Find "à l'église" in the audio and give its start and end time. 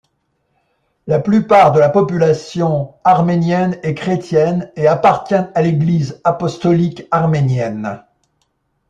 5.35-6.19